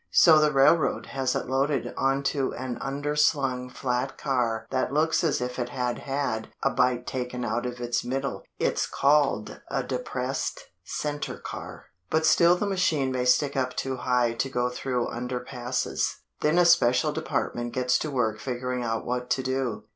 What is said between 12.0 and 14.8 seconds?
But still the machine may stick up too high to go